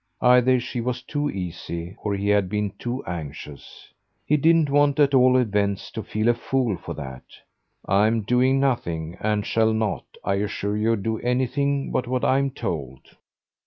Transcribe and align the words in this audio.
Either 0.23 0.59
she 0.59 0.81
was 0.81 1.03
too 1.03 1.29
easy 1.29 1.95
or 2.01 2.15
he 2.15 2.27
had 2.29 2.49
been 2.49 2.71
too 2.79 3.03
anxious. 3.05 3.93
He 4.25 4.35
didn't 4.35 4.71
want 4.71 4.99
at 4.99 5.13
all 5.13 5.37
events 5.37 5.91
to 5.91 6.01
feel 6.01 6.27
a 6.27 6.33
fool 6.33 6.75
for 6.75 6.95
that. 6.95 7.21
"I'm 7.87 8.21
doing 8.21 8.59
nothing 8.59 9.15
and 9.21 9.45
shall 9.45 9.73
not, 9.73 10.05
I 10.23 10.37
assure 10.41 10.75
you, 10.75 10.95
do 10.95 11.19
anything 11.19 11.91
but 11.91 12.07
what 12.07 12.25
I'm 12.25 12.49
told." 12.49 13.09